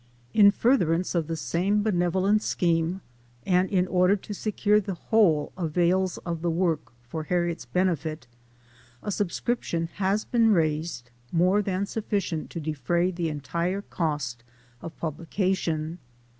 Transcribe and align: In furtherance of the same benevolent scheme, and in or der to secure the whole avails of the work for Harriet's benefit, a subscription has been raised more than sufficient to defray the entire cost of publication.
In 0.33 0.49
furtherance 0.49 1.13
of 1.13 1.27
the 1.27 1.35
same 1.35 1.83
benevolent 1.83 2.41
scheme, 2.41 3.01
and 3.45 3.69
in 3.69 3.85
or 3.85 4.07
der 4.07 4.15
to 4.15 4.33
secure 4.33 4.79
the 4.79 4.95
whole 4.95 5.51
avails 5.55 6.17
of 6.25 6.41
the 6.41 6.49
work 6.49 6.91
for 7.07 7.25
Harriet's 7.25 7.67
benefit, 7.67 8.25
a 9.03 9.11
subscription 9.11 9.89
has 9.97 10.25
been 10.25 10.53
raised 10.53 11.11
more 11.31 11.61
than 11.61 11.85
sufficient 11.85 12.49
to 12.49 12.59
defray 12.59 13.11
the 13.11 13.29
entire 13.29 13.83
cost 13.83 14.43
of 14.81 14.97
publication. 14.97 15.99